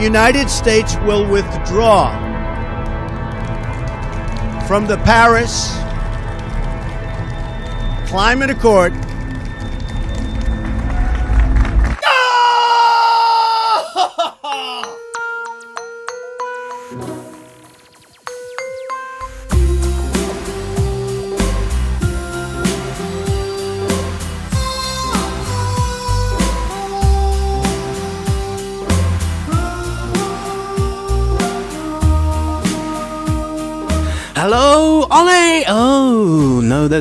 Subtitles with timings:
[0.00, 2.10] United States will withdraw
[4.66, 5.72] from the Paris
[8.08, 8.94] Climate Accord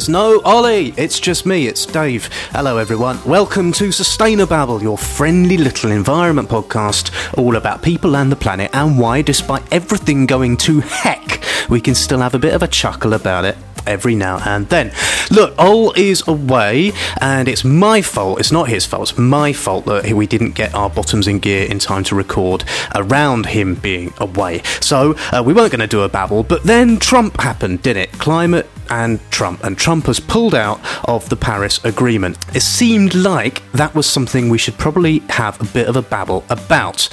[0.08, 0.94] No Ollie.
[0.96, 2.30] It's just me, it's Dave.
[2.52, 3.20] Hello, everyone.
[3.26, 9.00] Welcome to Sustainababble, your friendly little environment podcast, all about people and the planet and
[9.00, 13.14] why, despite everything going to heck, we can still have a bit of a chuckle
[13.14, 14.92] about it every now and then.
[15.32, 18.40] Look, Ol is away, and it's my fault.
[18.40, 19.10] It's not his fault.
[19.10, 22.64] It's my fault that we didn't get our bottoms in gear in time to record
[22.96, 24.62] around him being away.
[24.80, 28.12] So uh, we weren't going to do a babble, but then Trump happened, didn't it?
[28.14, 32.38] Climate and Trump, and Trump has pulled out of the Paris Agreement.
[32.56, 36.46] It seemed like that was something we should probably have a bit of a babble
[36.50, 37.10] about.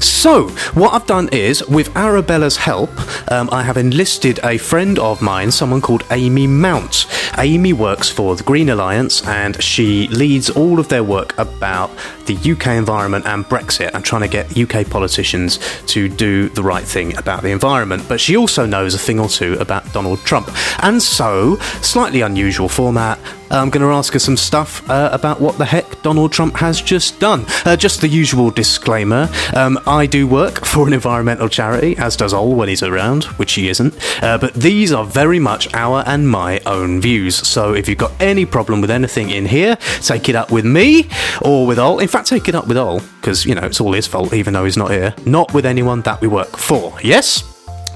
[0.00, 2.90] So, what I've done is, with Arabella's help,
[3.30, 7.06] um, I have enlisted a friend of mine, someone called Amy Mount.
[7.38, 11.90] Amy works for the Green Alliance and she leads all of their work about
[12.26, 16.84] the UK environment and Brexit and trying to get UK politicians to do the right
[16.84, 18.04] thing about the environment.
[18.08, 20.50] But she also knows a thing or two about Donald Trump.
[20.82, 23.18] And so, slightly unusual format,
[23.54, 26.82] I'm going to ask her some stuff uh, about what the heck Donald Trump has
[26.82, 27.44] just done.
[27.64, 32.34] Uh, just the usual disclaimer um, I do work for an environmental charity, as does
[32.34, 33.94] Ol when he's around, which he isn't.
[34.22, 37.36] Uh, but these are very much our and my own views.
[37.36, 41.08] So if you've got any problem with anything in here, take it up with me
[41.42, 42.00] or with Ol.
[42.00, 44.52] In fact, take it up with Ol, because, you know, it's all his fault, even
[44.52, 45.14] though he's not here.
[45.26, 46.92] Not with anyone that we work for.
[47.02, 47.44] Yes?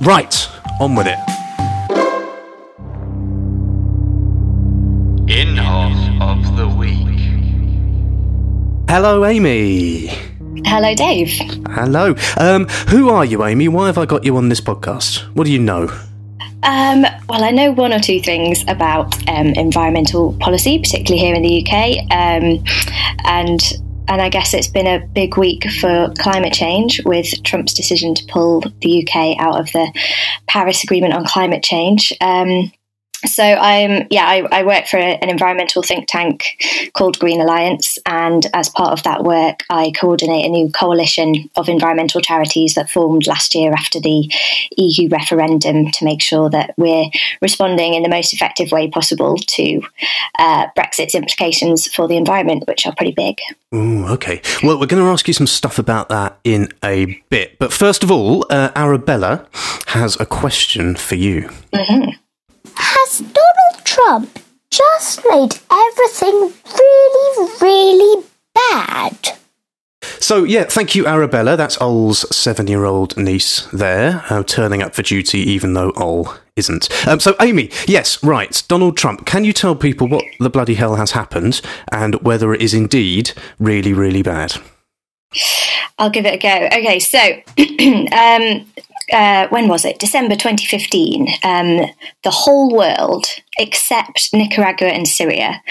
[0.00, 0.48] Right,
[0.81, 1.38] on with it.
[6.21, 7.06] Of the Week.
[8.89, 10.06] Hello, Amy.
[10.65, 11.31] Hello, Dave.
[11.69, 12.15] Hello.
[12.37, 13.69] Um, who are you, Amy?
[13.69, 15.21] Why have I got you on this podcast?
[15.34, 15.89] What do you know?
[16.62, 21.43] Um, well, I know one or two things about um, environmental policy, particularly here in
[21.43, 22.65] the UK, um,
[23.25, 23.61] and
[24.09, 28.25] and I guess it's been a big week for climate change with Trump's decision to
[28.27, 29.93] pull the UK out of the
[30.47, 32.12] Paris Agreement on climate change.
[32.23, 32.73] Um,
[33.27, 36.45] so I'm yeah I, I work for an environmental think tank
[36.93, 41.69] called Green Alliance, and as part of that work, I coordinate a new coalition of
[41.69, 44.33] environmental charities that formed last year after the
[44.77, 47.06] EU referendum to make sure that we're
[47.43, 49.81] responding in the most effective way possible to
[50.39, 53.39] uh, Brexit's implications for the environment, which are pretty big.
[53.75, 54.41] Ooh, okay.
[54.62, 58.03] Well, we're going to ask you some stuff about that in a bit, but first
[58.03, 59.47] of all, uh, Arabella
[59.89, 61.50] has a question for you.
[61.73, 62.11] Mm-hmm.
[63.08, 64.38] Has Donald Trump
[64.70, 68.24] just made everything really, really
[68.54, 69.38] bad?
[70.20, 71.56] So, yeah, thank you, Arabella.
[71.56, 76.34] That's Ol's seven year old niece there, uh, turning up for duty even though Ol
[76.54, 76.91] isn't.
[77.08, 78.62] Um, so, Amy, yes, right.
[78.69, 82.60] Donald Trump, can you tell people what the bloody hell has happened and whether it
[82.60, 84.60] is indeed really, really bad?
[85.98, 86.66] I'll give it a go.
[86.66, 87.19] Okay, so
[88.12, 88.66] um,
[89.12, 89.98] uh, when was it?
[89.98, 91.28] December 2015.
[91.42, 91.91] Um,
[92.22, 93.26] the whole world,
[93.58, 95.62] except Nicaragua and Syria,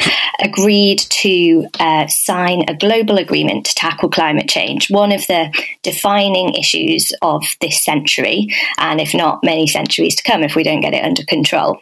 [0.41, 5.51] agreed to uh, sign a global agreement to tackle climate change, one of the
[5.83, 10.81] defining issues of this century, and if not many centuries to come if we don't
[10.81, 11.79] get it under control.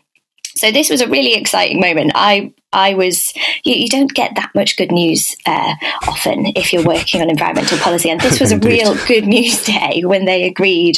[0.57, 2.13] So this was a really exciting moment.
[2.15, 3.33] I I was
[3.63, 5.75] you, you don't get that much good news uh,
[6.07, 10.03] often if you're working on environmental policy, and this was a real good news day
[10.05, 10.97] when they agreed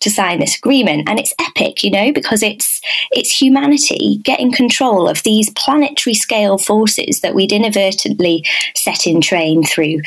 [0.00, 1.08] to sign this agreement.
[1.08, 2.80] And it's epic, you know, because it's
[3.12, 8.44] it's humanity getting control of these planetary scale forces that we'd inadvertently
[8.74, 10.00] set in train through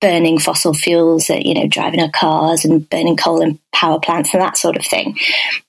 [0.00, 4.34] burning fossil fuels, uh, you know, driving our cars and burning coal and power plants
[4.34, 5.16] and that sort of thing.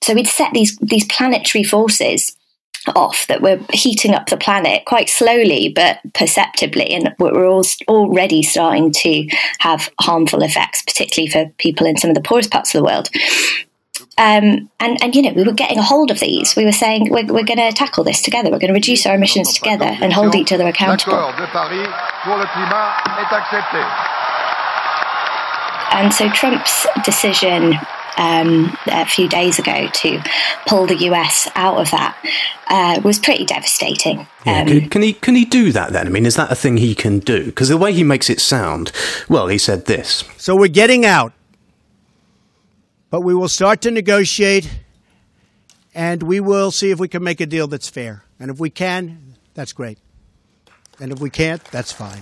[0.02, 2.36] So we'd set these these planetary forces
[2.96, 8.44] off that we're heating up the planet quite slowly but perceptibly and we're all already
[8.44, 9.28] starting to
[9.60, 13.10] have harmful effects particularly for people in some of the poorest parts of the world
[14.18, 16.56] um, and, and, you know, we were getting a hold of these.
[16.56, 18.50] We were saying, we're, we're going to tackle this together.
[18.50, 21.18] We're going to reduce our emissions together and hold each other accountable.
[25.92, 27.74] And so Trump's decision
[28.18, 30.24] um, a few days ago to
[30.68, 32.18] pull the US out of that
[32.68, 34.28] uh, was pretty devastating.
[34.46, 36.08] Yeah, Um, can, can he can he do that then?
[36.08, 37.46] I mean, is that a thing he can do?
[37.46, 38.92] Because the way he makes it sound,
[39.30, 40.24] well, he said this.
[40.38, 41.34] So we're getting out
[43.16, 44.70] but we will start to negotiate
[45.94, 48.24] and we will see if we can make a deal that's fair.
[48.42, 49.98] And if we can, that's great.
[51.00, 52.22] And if we can't, that's fine.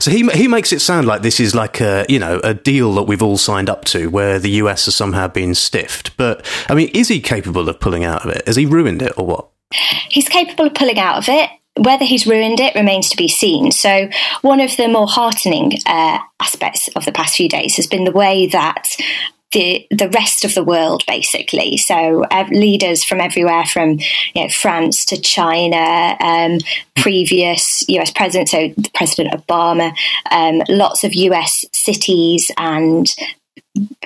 [0.00, 2.94] So he he makes it sound like this is like a you know a deal
[2.94, 6.16] that we've all signed up to, where the US has somehow been stiffed.
[6.16, 8.46] But I mean, is he capable of pulling out of it?
[8.46, 9.48] Has he ruined it, or what?
[10.08, 11.50] He's capable of pulling out of it.
[11.76, 13.70] Whether he's ruined it remains to be seen.
[13.70, 14.08] So,
[14.42, 18.10] one of the more heartening uh, aspects of the past few days has been the
[18.10, 18.96] way that
[19.52, 21.76] the the rest of the world, basically.
[21.76, 23.98] So uh, leaders from everywhere, from
[24.34, 26.58] you know, France to China, um,
[26.96, 28.10] previous U.S.
[28.10, 29.92] presidents, so President Obama,
[30.30, 31.64] um, lots of U.S.
[31.72, 33.06] cities and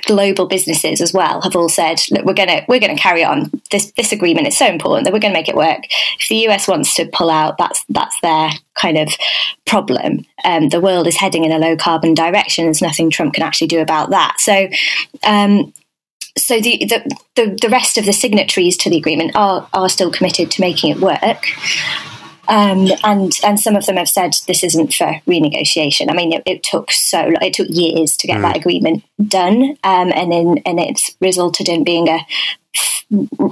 [0.07, 3.51] global businesses as well have all said, look, we're gonna we're gonna carry on.
[3.71, 5.81] This this agreement is so important that we're gonna make it work.
[6.21, 9.09] If the US wants to pull out, that's that's their kind of
[9.67, 10.27] problem.
[10.45, 12.65] Um, the world is heading in a low carbon direction.
[12.65, 14.41] There's nothing Trump can actually do about that.
[14.41, 14.69] So.
[15.25, 15.73] Um,
[16.39, 20.11] so the, the, the the rest of the signatories to the agreement are are still
[20.11, 21.45] committed to making it work.
[22.49, 26.11] Um, and and some of them have said this isn't for renegotiation.
[26.11, 28.43] I mean, it, it took so it took years to get mm.
[28.43, 32.27] that agreement done, um, and then and it's resulted in being a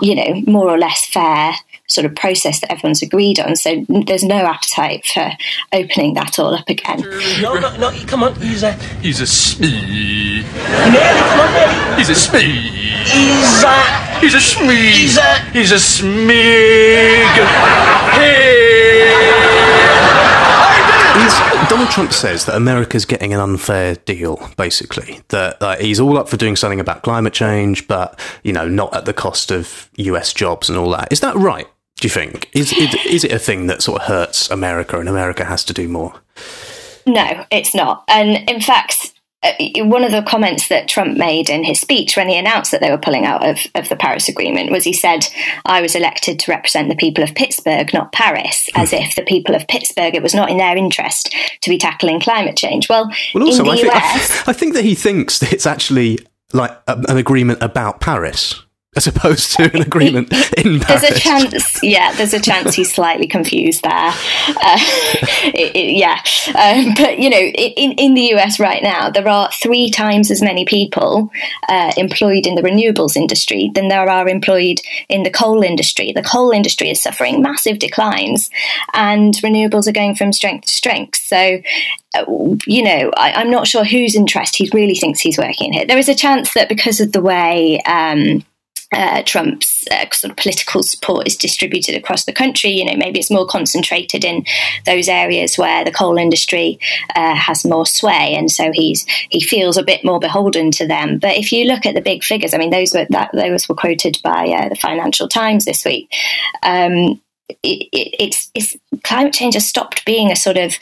[0.02, 1.52] you know more or less fair
[1.87, 3.56] sort of process that everyone's agreed on.
[3.56, 5.31] So there's no appetite for
[5.72, 7.00] opening that all up again.
[7.42, 8.34] No, no, no, come on.
[8.37, 8.72] He's a
[9.02, 10.42] he's a smee.
[10.42, 11.96] Nelly, come on, Nelly.
[11.96, 12.70] He's a smee.
[13.04, 14.90] He's a he's a smee.
[14.92, 17.46] He's a he's a smig.
[18.14, 18.69] Hey.
[21.69, 25.21] Donald Trump says that America's getting an unfair deal, basically.
[25.29, 28.94] That uh, he's all up for doing something about climate change, but, you know, not
[28.94, 31.12] at the cost of US jobs and all that.
[31.12, 31.67] Is that right,
[31.97, 32.49] do you think?
[32.53, 35.73] Is, is, is it a thing that sort of hurts America and America has to
[35.73, 36.15] do more?
[37.06, 38.05] No, it's not.
[38.09, 39.52] And in fact, Uh,
[39.84, 42.90] one of the comments that Trump made in his speech when he announced that they
[42.90, 45.26] were pulling out of, of the Paris Agreement was he said,
[45.64, 48.96] I was elected to represent the people of Pittsburgh, not Paris, as hmm.
[48.96, 52.56] if the people of Pittsburgh, it was not in their interest to be tackling climate
[52.56, 52.88] change.
[52.88, 55.52] Well, well also, in the I, think, US, I, I think that he thinks that
[55.52, 56.19] it's actually
[56.52, 58.62] like a, an agreement about Paris
[58.96, 61.02] as opposed to an agreement in Paris.
[61.02, 63.92] There's a chance, yeah, there's a chance he's slightly confused there.
[63.92, 64.78] Uh,
[65.54, 66.20] it, it, yeah,
[66.58, 70.42] um, but you know, in in the US right now, there are three times as
[70.42, 71.31] many people
[71.69, 76.10] uh, employed in the renewables industry than there are employed in the coal industry.
[76.12, 78.50] The coal industry is suffering massive declines,
[78.92, 81.20] and renewables are going from strength to strength.
[81.22, 81.60] So
[82.16, 82.25] uh,
[82.66, 85.87] you know, I, am not sure whose interest he really thinks he's working in here.
[85.87, 88.44] There is a chance that because of the way um,
[88.92, 92.70] uh, Trump's uh, sort of political support is distributed across the country.
[92.70, 94.44] You know, maybe it's more concentrated in
[94.84, 96.78] those areas where the coal industry
[97.14, 101.19] uh, has more sway, and so he's he feels a bit more beholden to them.
[101.19, 103.75] But if you look at the big figures, I mean, those were that those were
[103.75, 106.12] quoted by uh, the Financial Times this week.
[106.62, 107.20] Um,
[107.62, 110.78] it, it, it's, it's climate change has stopped being a sort of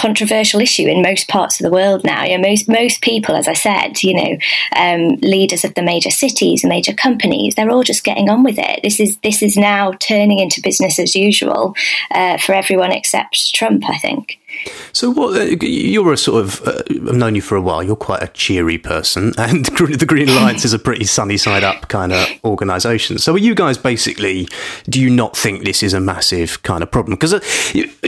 [0.00, 2.24] controversial issue in most parts of the world now.
[2.24, 4.38] You know, most most people, as I said, you know,
[4.74, 8.80] um, leaders of the major cities, major companies, they're all just getting on with it.
[8.82, 11.74] This is this is now turning into business as usual
[12.10, 13.88] uh, for everyone except Trump.
[13.88, 14.39] I think.
[14.92, 17.82] So, what uh, you're a sort of uh, I've known you for a while.
[17.82, 21.88] You're quite a cheery person, and the Green Alliance is a pretty sunny side up
[21.88, 23.18] kind of organisation.
[23.18, 24.48] So, are you guys basically?
[24.88, 27.16] Do you not think this is a massive kind of problem?
[27.16, 27.40] Because uh,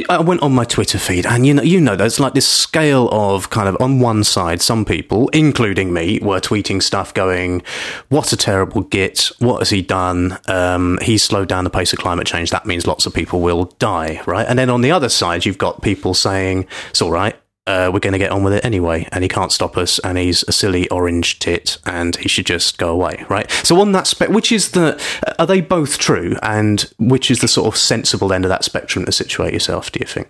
[0.09, 3.09] I went on my Twitter feed, and you know, you know, there's like this scale
[3.11, 7.63] of kind of on one side, some people, including me, were tweeting stuff going,
[8.09, 9.31] "What a terrible git!
[9.39, 10.39] What has he done?
[10.49, 12.51] Um, he's slowed down the pace of climate change.
[12.51, 15.59] That means lots of people will die, right?" And then on the other side, you've
[15.59, 17.37] got people saying saying, it's all right.
[17.65, 20.19] Uh, we're going to get on with it anyway, and he can't stop us, and
[20.19, 23.49] he's a silly orange tit, and he should just go away, right?
[23.63, 25.01] So, on that spec, which is the,
[25.39, 29.05] are they both true, and which is the sort of sensible end of that spectrum
[29.05, 29.93] to situate yourself?
[29.93, 30.29] Do you think?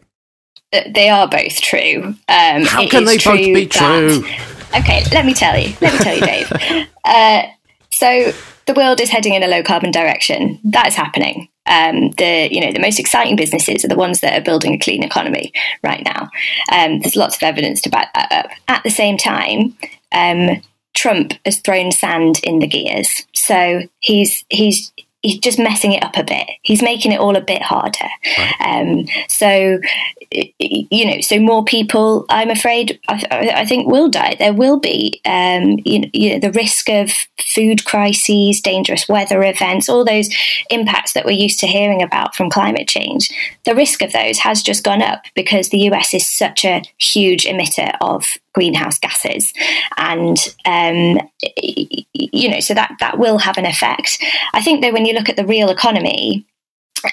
[0.74, 2.02] Uh, they are both true.
[2.28, 4.20] Um, How can they both be true?
[4.20, 5.74] That, okay, let me tell you.
[5.80, 6.88] Let me tell you, Dave.
[7.06, 7.42] uh,
[7.90, 8.32] so
[8.66, 10.60] the world is heading in a low carbon direction.
[10.64, 14.38] That is happening um, the you know the most exciting businesses are the ones that
[14.38, 15.52] are building a clean economy
[15.82, 16.28] right now.
[16.72, 18.50] Um, there's lots of evidence to back that up.
[18.68, 19.76] At the same time,
[20.12, 20.62] um,
[20.94, 24.92] Trump has thrown sand in the gears, so he's he's
[25.22, 26.48] he's just messing it up a bit.
[26.62, 28.08] He's making it all a bit harder.
[28.60, 29.78] Um, so,
[30.30, 34.36] you know, so more people, I'm afraid, I, I think will die.
[34.38, 37.10] There will be, um, you, know, you know, the risk of
[37.40, 40.28] food crises, dangerous weather events, all those
[40.70, 43.30] impacts that we're used to hearing about from climate change.
[43.64, 47.44] The risk of those has just gone up because the US is such a huge
[47.44, 49.52] emitter of greenhouse gases,
[49.96, 51.18] and um,
[51.62, 54.22] you know, so that that will have an effect.
[54.54, 56.46] I think though, when you look at the real economy,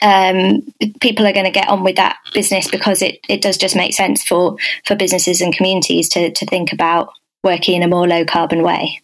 [0.01, 0.61] um,
[1.01, 3.93] people are going to get on with that business because it, it does just make
[3.93, 4.55] sense for,
[4.85, 7.09] for businesses and communities to, to think about
[7.43, 9.01] working in a more low carbon way.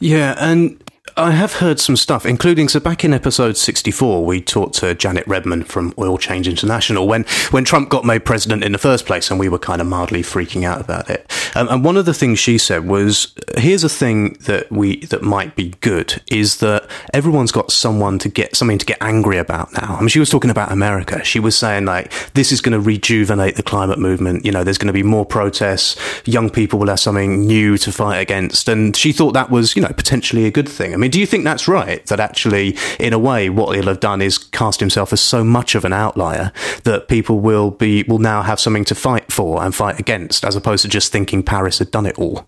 [0.00, 0.82] Yeah, and
[1.16, 5.26] I have heard some stuff, including so back in episode 64, we talked to Janet
[5.26, 9.30] Redman from Oil Change International when, when Trump got made president in the first place,
[9.30, 11.30] and we were kind of mildly freaking out about it.
[11.54, 15.22] Um, and one of the things she said was, "Here's a thing that we that
[15.22, 19.74] might be good is that everyone's got someone to get something to get angry about
[19.74, 21.22] now." I mean, she was talking about America.
[21.22, 24.46] She was saying like, "This is going to rejuvenate the climate movement.
[24.46, 25.96] You know, there's going to be more protests.
[26.24, 29.82] Young people will have something new to fight against." And she thought that was, you
[29.82, 30.93] know, potentially a good thing.
[30.94, 32.04] I mean, do you think that's right?
[32.06, 35.74] That actually, in a way, what he'll have done is cast himself as so much
[35.74, 36.52] of an outlier
[36.84, 40.56] that people will be will now have something to fight for and fight against, as
[40.56, 42.46] opposed to just thinking Paris had done it all.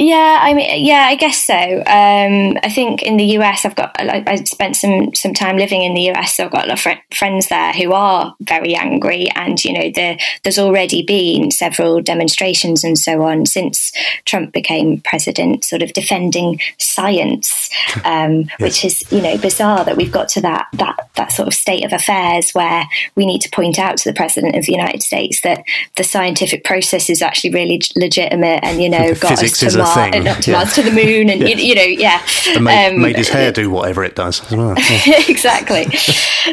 [0.00, 1.54] Yeah, I mean, yeah, I guess so.
[1.54, 5.82] Um, I think in the US, I've got like, I spent some some time living
[5.82, 8.74] in the US, so I've got a lot of fr- friends there who are very
[8.74, 13.92] angry, and you know, the, there's already been several demonstrations and so on since
[14.24, 17.68] Trump became president, sort of defending science,
[18.06, 18.60] um, yes.
[18.60, 21.84] which is you know bizarre that we've got to that that that sort of state
[21.84, 25.42] of affairs where we need to point out to the president of the United States
[25.42, 25.62] that
[25.96, 30.14] the scientific process is actually really legitimate, and you know, got us to thing.
[30.14, 30.56] And up to yeah.
[30.58, 31.48] Mars, to the moon, and yeah.
[31.48, 32.22] you, you, know, yeah.
[32.48, 34.74] And made, um, made his hair do whatever it does as well.
[34.78, 35.22] Yeah.
[35.28, 35.86] exactly.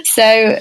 [0.03, 0.59] so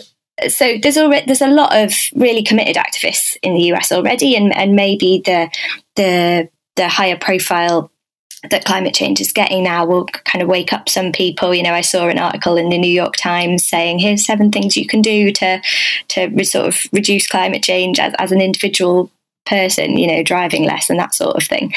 [0.49, 4.55] so there's already there's a lot of really committed activists in the US already, and
[4.55, 5.51] and maybe the
[5.95, 7.91] the the higher profile
[8.51, 11.55] that climate change is getting now will kind of wake up some people.
[11.55, 14.77] You know, I saw an article in the New York Times saying, "Here's seven things
[14.77, 15.61] you can do to
[16.09, 19.11] to sort of reduce climate change as, as an individual
[19.47, 21.73] person, you know, driving less and that sort of thing.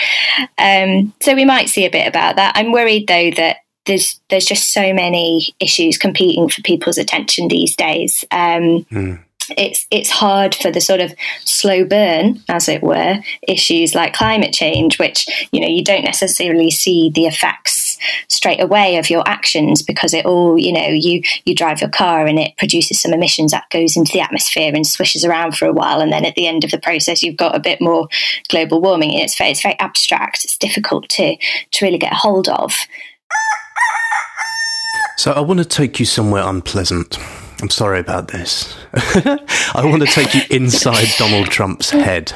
[0.57, 2.53] Um, so we might see a bit about that.
[2.55, 7.75] I'm worried though that there's there's just so many issues competing for people's attention these
[7.75, 8.25] days.
[8.31, 9.19] Um, mm
[9.57, 11.13] it's it's hard for the sort of
[11.45, 16.71] slow burn, as it were, issues like climate change, which you know you don't necessarily
[16.71, 17.73] see the effects
[18.27, 22.25] straight away of your actions because it all you know you you drive your car
[22.25, 25.74] and it produces some emissions that goes into the atmosphere and swishes around for a
[25.74, 28.08] while, and then at the end of the process you've got a bit more
[28.50, 29.13] global warming.
[29.13, 30.44] It's very, it's very abstract.
[30.44, 32.74] It's difficult to to really get a hold of.
[35.18, 37.18] So I want to take you somewhere unpleasant.
[37.62, 38.74] I'm sorry about this.
[38.94, 42.32] I want to take you inside Donald Trump's head.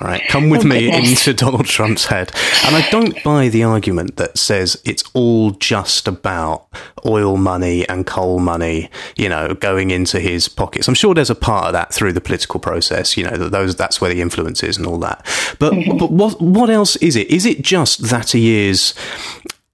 [0.00, 1.26] All right, come with oh, me goodness.
[1.26, 2.32] into Donald Trump's head.
[2.64, 6.66] And I don't buy the argument that says it's all just about
[7.06, 10.88] oil money and coal money, you know, going into his pockets.
[10.88, 13.76] I'm sure there's a part of that through the political process, you know, that those
[13.76, 15.24] that's where the influence is and all that.
[15.58, 15.98] But mm-hmm.
[15.98, 17.30] but what what else is it?
[17.30, 18.94] Is it just that he is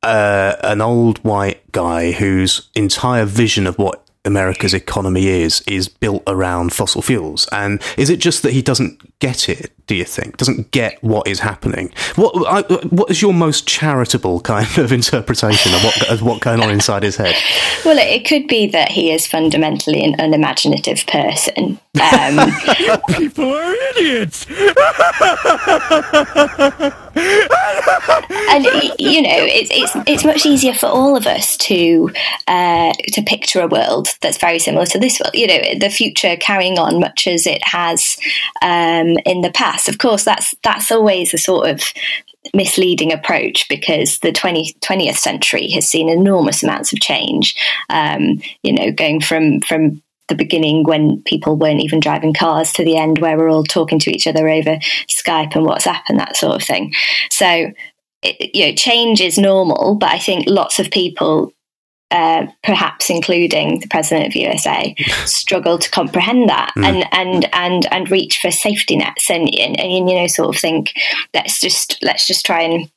[0.02, 6.22] uh, an old white guy whose entire vision of what America's economy is is built
[6.26, 7.48] around fossil fuels.
[7.50, 9.72] And is it just that he doesn't get it?
[9.87, 11.92] Do you think doesn't get what is happening?
[12.16, 16.60] What I, what is your most charitable kind of interpretation of what of what going
[16.60, 17.34] on inside his head?
[17.84, 21.80] Well, it could be that he is fundamentally an unimaginative person.
[22.00, 22.50] Um,
[23.08, 24.46] People are idiots.
[28.48, 28.64] and
[28.98, 32.10] you know, it's it's it's much easier for all of us to
[32.46, 35.34] uh, to picture a world that's very similar to this world.
[35.34, 38.18] You know, the future carrying on much as it has
[38.60, 39.88] um, in the past.
[39.88, 41.82] Of course, that's that's always a sort of
[42.54, 47.56] misleading approach because the 20, 20th century has seen enormous amounts of change.
[47.90, 52.84] Um, you know, going from from the beginning when people weren't even driving cars to
[52.84, 54.76] the end where we're all talking to each other over
[55.08, 56.92] Skype and WhatsApp and that sort of thing.
[57.30, 57.72] So,
[58.22, 61.52] it, you know, change is normal, but I think lots of people
[62.10, 66.84] uh, perhaps including the president of USA, struggle to comprehend that mm.
[66.84, 70.60] and, and and and reach for safety nets and, and, and you know sort of
[70.60, 70.92] think
[71.34, 72.90] let's just let's just try and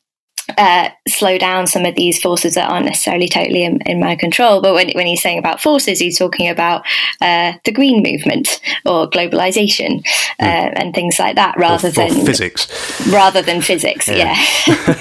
[0.58, 4.62] uh, slow down some of these forces that aren't necessarily totally in, in, my control.
[4.62, 6.84] But when, when he's saying about forces, he's talking about
[7.22, 10.06] uh, the green movement or globalization
[10.40, 10.74] uh, mm.
[10.76, 12.68] and things like that, rather or, than physics.
[13.08, 14.36] Rather than physics, yeah.
[14.68, 14.96] yeah.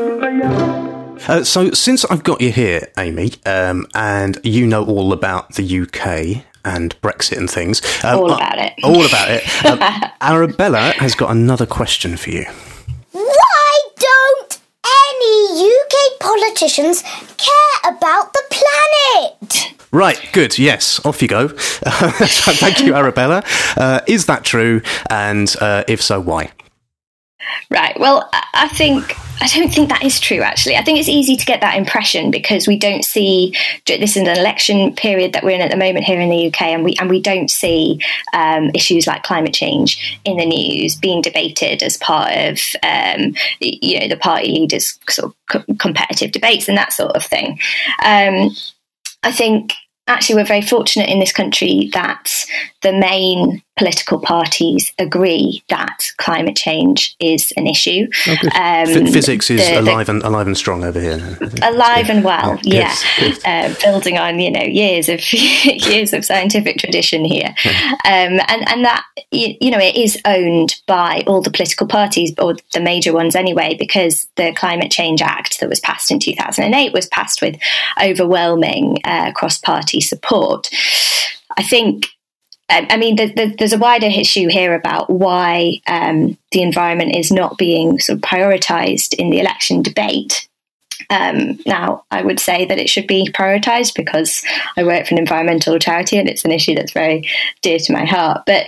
[1.28, 5.80] Uh, so, since I've got you here, Amy, um, and you know all about the
[5.80, 11.14] UK and Brexit and things, um, all about it, all about it, um, Arabella has
[11.14, 12.44] got another question for you.
[13.12, 19.74] Why don't any UK politicians care about the planet.
[19.92, 20.58] Right, good.
[20.58, 21.48] Yes, off you go.
[21.58, 23.42] Thank you, Arabella.
[23.76, 24.82] Uh, is that true?
[25.10, 26.52] And uh, if so, why?
[27.70, 27.98] Right.
[27.98, 30.42] Well, I think I don't think that is true.
[30.42, 33.56] Actually, I think it's easy to get that impression because we don't see
[33.86, 36.62] this is an election period that we're in at the moment here in the UK,
[36.62, 38.00] and we and we don't see
[38.34, 43.98] um, issues like climate change in the news being debated as part of um, you
[43.98, 47.58] know the party leaders' sort of co- competitive debates and that sort of thing.
[48.04, 48.50] Um,
[49.22, 49.72] I think
[50.06, 52.30] actually we're very fortunate in this country that
[52.82, 58.06] the main political parties agree that climate change is an issue.
[58.28, 58.32] Oh.
[58.54, 61.18] Um, Ph- Physics is the- the- alive and alive and strong over here.
[61.62, 65.20] Alive and well Yeah, yeah, good, Uh, building on you know years of
[65.92, 67.54] years of scientific tradition here
[68.04, 72.32] um, and and that you, you know it is owned by all the political parties
[72.38, 76.92] or the major ones anyway because the climate change act that was passed in 2008
[76.92, 77.56] was passed with
[78.02, 80.68] overwhelming uh, cross-party support
[81.56, 82.08] i think
[82.70, 87.30] I mean, there- there- there's a wider issue here about why um, the environment is
[87.32, 90.46] not being sort of prioritised in the election debate.
[91.08, 94.44] Um, now, I would say that it should be prioritised because
[94.76, 97.28] I work for an environmental charity and it's an issue that's very
[97.62, 98.42] dear to my heart.
[98.46, 98.66] But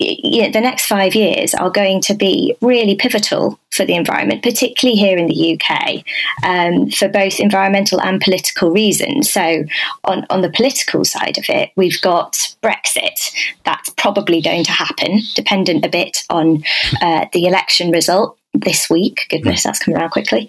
[0.00, 4.42] you know, the next five years are going to be really pivotal for the environment,
[4.42, 6.04] particularly here in the UK,
[6.42, 9.30] um, for both environmental and political reasons.
[9.30, 9.64] So,
[10.04, 13.32] on, on the political side of it, we've got Brexit.
[13.64, 16.64] That's probably going to happen, dependent a bit on
[17.02, 19.26] uh, the election result this week.
[19.28, 20.48] Goodness, that's coming around quickly.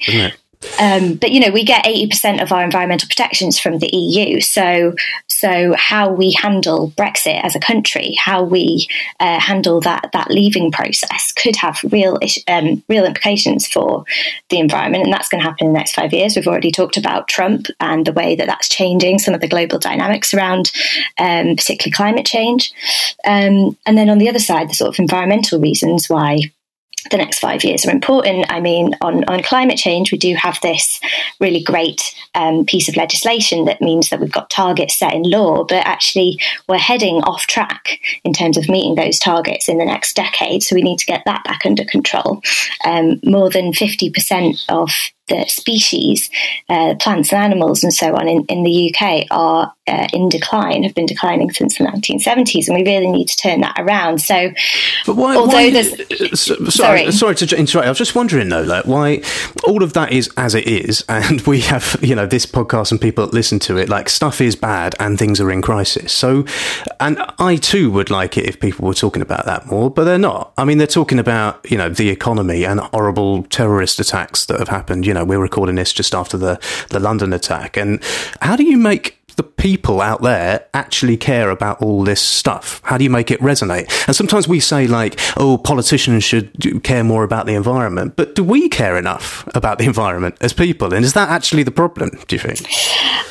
[0.80, 4.42] Um, but you know, we get eighty percent of our environmental protections from the EU.
[4.42, 4.96] So,
[5.28, 8.88] so how we handle Brexit as a country, how we
[9.20, 14.06] uh, handle that that leaving process, could have real um, real implications for
[14.50, 16.36] the environment, and that's going to happen in the next five years.
[16.36, 19.80] We've already talked about Trump and the way that that's changing some of the global
[19.80, 20.72] dynamics around,
[21.18, 22.72] um, particularly climate change.
[23.26, 26.52] Um, and then on the other side, the sort of environmental reasons why
[27.10, 28.46] the next five years are important.
[28.50, 31.00] I mean, on, on climate change, we do have this
[31.40, 35.64] really great um, piece of legislation that means that we've got targets set in law,
[35.64, 40.16] but actually we're heading off track in terms of meeting those targets in the next
[40.16, 40.64] decade.
[40.64, 42.42] So we need to get that back under control.
[42.86, 44.92] Um, more than 50% of
[45.32, 46.30] the species,
[46.70, 50.84] uh, plants and animals and so on in, in the UK are uh, in decline,
[50.84, 54.22] have been declining since the 1970s, and we really need to turn that around.
[54.22, 54.52] So,
[55.06, 55.36] But why?
[55.36, 57.12] Although why there's- uh, so- sorry, Sorry.
[57.12, 57.86] sorry to interrupt.
[57.88, 59.22] I was just wondering though, like why
[59.64, 63.00] all of that is as it is, and we have you know this podcast and
[63.02, 63.90] people that listen to it.
[63.90, 66.12] Like stuff is bad and things are in crisis.
[66.14, 66.46] So,
[67.00, 70.18] and I too would like it if people were talking about that more, but they're
[70.18, 70.54] not.
[70.58, 74.70] I mean, they're talking about you know the economy and horrible terrorist attacks that have
[74.70, 75.06] happened.
[75.06, 78.04] You know, we're recording this just after the the London attack, and
[78.42, 82.82] how do you make the people out there actually care about all this stuff?
[82.84, 83.90] How do you make it resonate?
[84.06, 88.18] And sometimes we say, like, oh, politicians should care more about the environment.
[88.18, 90.94] But do we care enough about the environment as people?
[90.94, 92.60] And is that actually the problem, do you think?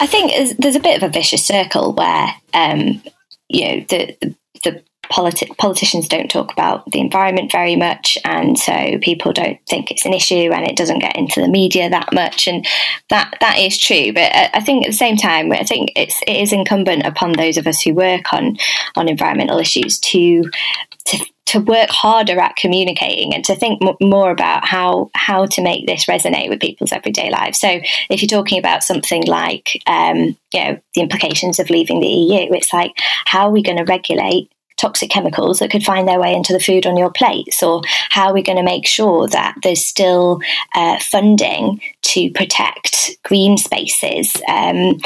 [0.00, 3.02] I think there's- a bit of a vicious circle where um,
[3.48, 4.16] you know the,
[4.64, 9.90] the politi- politicians don't talk about the environment very much, and so people don't think
[9.90, 12.66] it's an issue, and it doesn't get into the media that much, and
[13.08, 14.12] that that is true.
[14.12, 17.32] But I I think at the same time, I think it's it is incumbent upon
[17.32, 18.56] those of us who work on
[18.96, 20.50] on environmental issues to
[21.06, 25.62] to to work harder at communicating and to think m- more about how how to
[25.62, 27.58] make this resonate with people's everyday lives.
[27.58, 32.06] So if you're talking about something like um, you know the implications of leaving the
[32.06, 32.92] EU, it's like
[33.24, 36.60] how are we going to regulate toxic chemicals that could find their way into the
[36.60, 40.40] food on your plates, or how are we going to make sure that there's still
[40.74, 44.36] uh, funding to protect green spaces?
[44.48, 44.98] Um,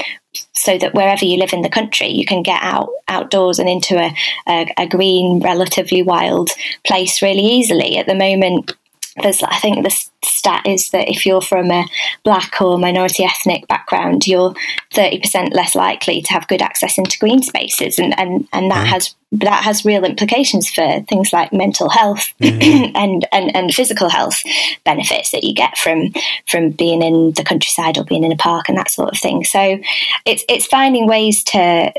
[0.52, 3.96] so that wherever you live in the country, you can get out outdoors and into
[3.96, 4.14] a,
[4.48, 6.50] a, a green, relatively wild
[6.84, 7.98] place really easily.
[7.98, 8.72] At the moment,
[9.22, 9.90] there's I think the
[10.24, 11.86] stat is that if you're from a
[12.24, 14.54] black or minority ethnic background, you're
[14.92, 18.84] thirty percent less likely to have good access into green spaces, and and, and that
[18.84, 18.92] mm-hmm.
[18.92, 22.92] has that has real implications for things like mental health mm-hmm.
[22.96, 24.42] and, and and physical health
[24.84, 26.12] benefits that you get from
[26.48, 29.44] from being in the countryside or being in a park and that sort of thing.
[29.44, 29.78] So
[30.24, 31.92] it's it's finding ways to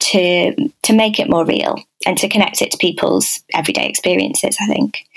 [0.00, 4.56] to to make it more real and to connect it to people's everyday experiences.
[4.60, 5.07] I think.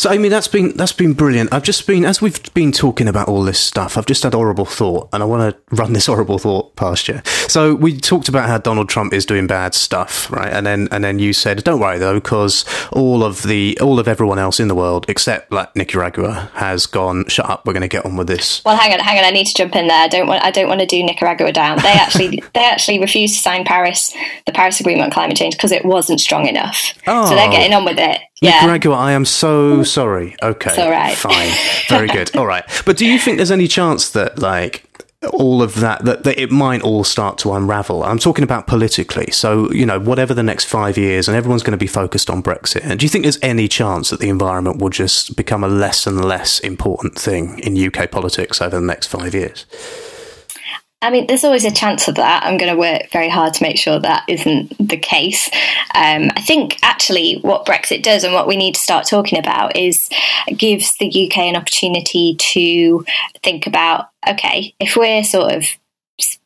[0.00, 1.52] So, Amy, that's been that's been brilliant.
[1.52, 3.98] I've just been as we've been talking about all this stuff.
[3.98, 7.20] I've just had horrible thought, and I want to run this horrible thought past you.
[7.48, 10.50] So, we talked about how Donald Trump is doing bad stuff, right?
[10.50, 14.08] And then and then you said, "Don't worry though, because all of the all of
[14.08, 17.28] everyone else in the world except like Nicaragua has gone.
[17.28, 17.66] Shut up.
[17.66, 19.24] We're going to get on with this." Well, hang on, hang on.
[19.26, 20.02] I need to jump in there.
[20.02, 20.42] I don't want.
[20.42, 21.76] I don't want to do Nicaragua down.
[21.76, 25.72] They actually, they actually refused to sign Paris, the Paris Agreement on climate change, because
[25.72, 26.94] it wasn't strong enough.
[27.06, 27.28] Oh.
[27.28, 27.52] So they're oh.
[27.52, 28.18] getting on with it.
[28.40, 28.60] Yeah.
[28.60, 29.82] Nicaragua, I am so oh.
[29.82, 30.34] sorry.
[30.42, 31.14] Okay, It's all right.
[31.16, 31.52] fine,
[31.88, 32.34] very good.
[32.36, 34.86] All right, but do you think there's any chance that like
[35.34, 38.02] all of that, that that it might all start to unravel?
[38.02, 39.30] I'm talking about politically.
[39.30, 42.42] So you know, whatever the next five years, and everyone's going to be focused on
[42.42, 42.80] Brexit.
[42.82, 46.06] And do you think there's any chance that the environment will just become a less
[46.06, 49.66] and less important thing in UK politics over the next five years?
[51.02, 52.44] I mean, there's always a chance of that.
[52.44, 55.48] I'm going to work very hard to make sure that isn't the case.
[55.94, 59.76] Um, I think actually what Brexit does and what we need to start talking about
[59.76, 60.10] is
[60.56, 63.04] gives the UK an opportunity to
[63.42, 65.64] think about okay, if we're sort of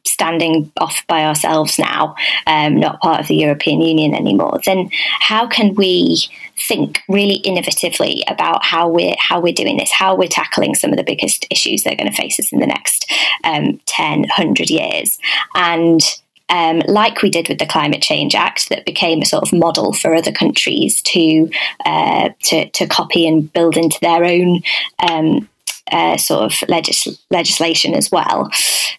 [0.05, 2.15] standing off by ourselves now,
[2.47, 6.25] um, not part of the European Union anymore, then how can we
[6.69, 10.97] think really innovatively about how we're how we're doing this, how we're tackling some of
[10.97, 13.11] the biggest issues that are going to face us in the next
[13.45, 15.19] um, 10, 100 years,
[15.55, 16.01] and
[16.49, 19.93] um, like we did with the Climate Change Act, that became a sort of model
[19.93, 21.51] for other countries to
[21.85, 24.63] uh, to, to copy and build into their own
[25.09, 25.49] um,
[25.95, 28.51] uh, sort of legis- legislation as well.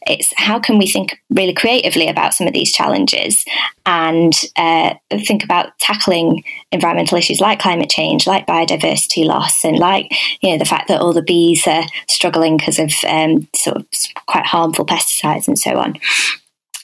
[0.07, 3.43] It's how can we think really creatively about some of these challenges
[3.85, 4.93] and uh,
[5.25, 10.09] think about tackling environmental issues like climate change, like biodiversity loss, and like
[10.41, 13.85] you know the fact that all the bees are struggling because of um, sort of
[14.27, 15.99] quite harmful pesticides and so on.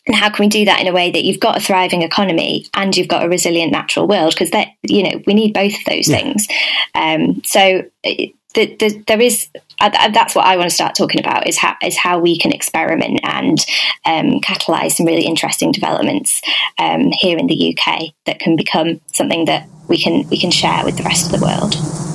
[0.08, 2.66] And how can we do that in a way that you've got a thriving economy
[2.74, 4.34] and you've got a resilient natural world?
[4.34, 6.48] Because that you know we need both of those things.
[6.96, 9.48] Um, so it, the, the, there is
[9.80, 13.20] that's what I want to start talking about is how is how we can experiment
[13.24, 13.58] and
[14.06, 16.42] um, catalyze some really interesting developments
[16.78, 20.84] um, here in the UK that can become something that we can we can share
[20.86, 22.11] with the rest of the world.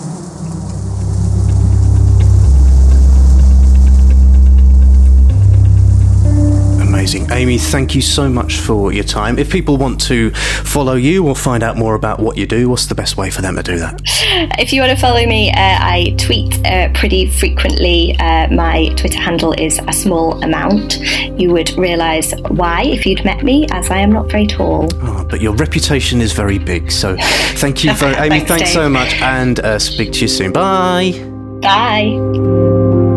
[7.07, 7.31] Amazing.
[7.31, 9.39] Amy, thank you so much for your time.
[9.39, 12.87] If people want to follow you or find out more about what you do, what's
[12.87, 14.03] the best way for them to do that?
[14.59, 18.17] If you want to follow me, uh, I tweet uh, pretty frequently.
[18.19, 20.99] Uh, my Twitter handle is a small amount.
[21.39, 24.89] You would realise why if you'd met me, as I am not very tall.
[24.95, 26.91] Oh, but your reputation is very big.
[26.91, 27.17] So
[27.55, 30.51] thank you very Amy, Thanks, thanks so much and uh, speak to you soon.
[30.53, 31.13] Bye.
[31.63, 33.15] Bye.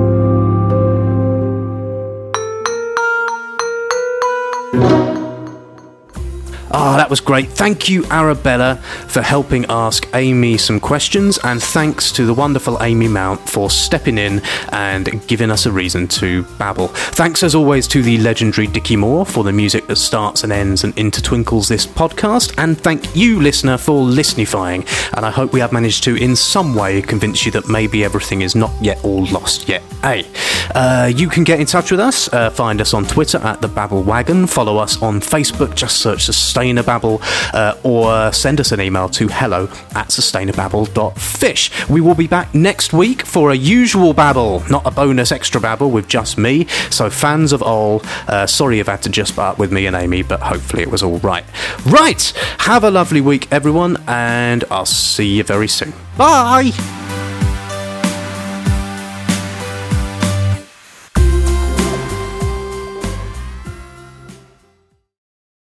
[6.81, 7.49] Oh, that was great.
[7.49, 8.77] Thank you, Arabella,
[9.09, 14.17] for helping ask Amy some questions, and thanks to the wonderful Amy Mount for stepping
[14.17, 16.87] in and giving us a reason to babble.
[16.87, 20.85] Thanks, as always, to the legendary Dickie Moore for the music that starts and ends
[20.85, 24.87] and intertwinkles this podcast, and thank you, listener, for listenifying.
[25.17, 28.41] And I hope we have managed to, in some way, convince you that maybe everything
[28.41, 29.81] is not yet all lost yet.
[30.01, 30.25] Hey,
[30.75, 32.31] uh, you can get in touch with us.
[32.31, 34.47] Uh, find us on Twitter at the Babble Wagon.
[34.47, 35.75] Follow us on Facebook.
[35.75, 37.21] Just search Sustainababble,
[37.53, 39.63] uh, or send us an email to hello
[39.95, 41.89] at sustainababble.fish.
[41.89, 45.91] We will be back next week for a usual babble, not a bonus extra babble
[45.91, 46.67] with just me.
[46.89, 50.21] So, fans of Ol, uh, sorry you've had to just part with me and Amy,
[50.23, 51.45] but hopefully it was all right.
[51.85, 52.21] Right,
[52.59, 55.93] have a lovely week, everyone, and I'll see you very soon.
[56.17, 56.71] Bye.